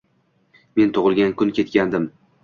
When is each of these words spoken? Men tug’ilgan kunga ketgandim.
Men 0.79 0.93
tug’ilgan 0.97 1.35
kunga 1.41 1.55
ketgandim. 1.59 2.09